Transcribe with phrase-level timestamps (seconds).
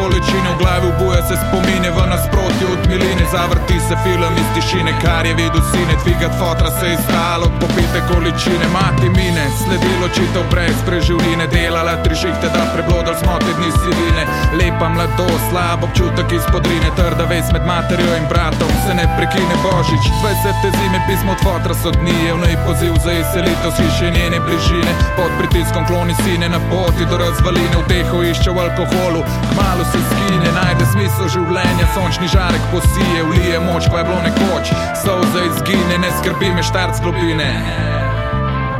[0.00, 4.92] bolečine v glavi ubuja se spomine v nasprotju od miline Zavrti se film iz tišine,
[5.02, 10.44] kar je videl sine Dvigat fotra se je stalo popite količine Mati mine, sledilo čitev
[10.52, 14.22] brez preživljine Delala tri šihte, da preblodal smo te dni sivine
[14.58, 19.54] Lepa mladost, slab občutek iz podrine Trda vez med materjo in bratom se ne prekine
[19.66, 20.78] Božič 20.
[20.78, 24.38] zime pismo od fotra so dni Je v nej poziv za izselitev s hiše njene
[24.46, 29.84] bližine Pod pritiskom kloni sine na poti do razvaline V tehu išče v alkoholu, kmalo
[29.92, 34.74] se skine Najde smisel življenja, sončni žarek posije Vlije moč, ko je bilo nekoč.
[35.04, 37.50] Solza izgine, ne skrbi me štart z globine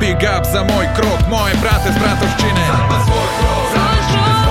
[0.01, 2.67] Big up za moj krok, moje brate z bratovščine.
[3.05, 4.50] Svoj krog, svoj krog, svoj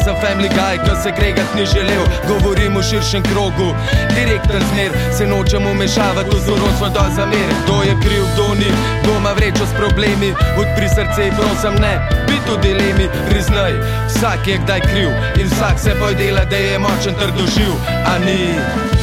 [0.00, 2.04] Da sem family guy, ki se kregat ni želel.
[2.28, 3.74] Govorim v širšem krogu,
[4.16, 8.70] direkten smer Se nočem umešavati v zorostvo do zamer Kdo je kriv, kdo ni,
[9.02, 10.32] kdo ima vrečo s problemi.
[10.60, 11.94] Odpri srce in prosim ne,
[12.26, 13.06] biti v dilemi.
[13.28, 13.72] Priznaj,
[14.08, 15.10] vsak je kdaj kriv
[15.40, 17.72] In vsak se boj dela, da je močen trdo živ.
[18.12, 18.40] A ni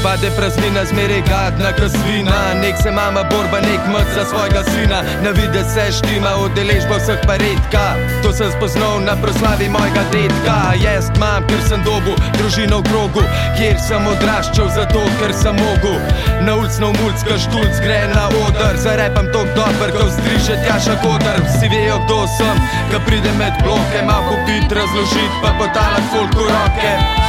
[0.03, 4.99] Pade praznina, zmeraj gadna, kot svina Nek se mama borba, nek mrt za svojega sina.
[5.23, 7.85] Na vide se štima, udeležba vseh pa redka.
[8.23, 10.57] To sem spoznal na proslavi mojega dedka
[10.87, 13.23] Jaz imam, ker sem dobu, družino v krogu
[13.57, 15.99] Kjer sem odraščal, zato ker sem mogel.
[16.47, 21.43] Na ulic, na umulc, kaštulc gre na odr Zarepam tok dober, ko vzdiže tjaša kodr
[21.45, 26.49] Vsi vejo, kdo sem, ko pride med bloke Mal popit, razložit, pa potalak folk v
[26.49, 27.26] roke